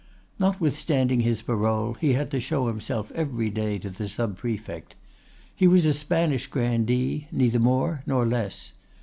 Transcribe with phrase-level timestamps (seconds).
[0.39, 4.95] Notwithstanding his parole, he had to show himself every day to the sub prefect.
[5.55, 8.73] He was a Spanish grandee—neither more nor less.